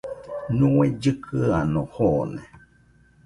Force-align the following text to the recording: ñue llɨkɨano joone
ñue 0.57 0.85
llɨkɨano 1.01 1.81
joone 1.93 2.41